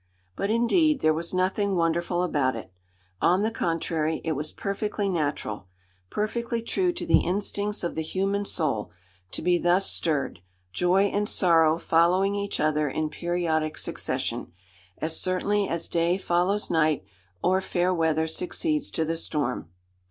But, 0.35 0.49
indeed, 0.49 1.01
there 1.01 1.13
was 1.13 1.31
nothing 1.31 1.75
wonderful 1.75 2.23
about 2.23 2.55
it. 2.55 2.73
On 3.21 3.43
the 3.43 3.51
contrary, 3.51 4.19
it 4.23 4.31
was 4.31 4.51
perfectly 4.51 5.07
natural 5.07 5.67
perfectly 6.09 6.63
true 6.63 6.91
to 6.91 7.05
the 7.05 7.19
instincts 7.19 7.83
of 7.83 7.93
the 7.93 8.01
human 8.01 8.45
soul 8.45 8.89
to 9.29 9.43
be 9.43 9.59
thus 9.59 9.85
stirred: 9.91 10.39
joy 10.73 11.03
and 11.03 11.29
sorrow 11.29 11.77
following 11.77 12.33
each 12.33 12.59
other 12.59 12.89
in 12.89 13.11
periodic 13.11 13.77
succession 13.77 14.51
as 14.97 15.21
certainly 15.21 15.67
as 15.69 15.87
day 15.87 16.17
follows 16.17 16.71
night, 16.71 17.03
or 17.43 17.61
fair 17.61 17.93
weather 17.93 18.25
succeeds 18.25 18.89
to 18.89 19.05
the 19.05 19.15
storm. 19.17 19.69